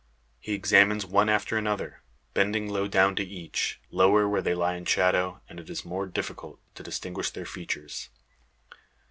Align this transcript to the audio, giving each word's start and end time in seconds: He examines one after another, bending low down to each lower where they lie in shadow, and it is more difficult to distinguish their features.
He 0.39 0.53
examines 0.53 1.05
one 1.05 1.29
after 1.29 1.59
another, 1.59 2.01
bending 2.33 2.67
low 2.67 2.87
down 2.87 3.15
to 3.17 3.23
each 3.23 3.79
lower 3.91 4.27
where 4.27 4.41
they 4.41 4.55
lie 4.55 4.73
in 4.73 4.85
shadow, 4.85 5.41
and 5.47 5.59
it 5.59 5.69
is 5.69 5.85
more 5.85 6.07
difficult 6.07 6.59
to 6.73 6.81
distinguish 6.81 7.29
their 7.29 7.45
features. 7.45 8.09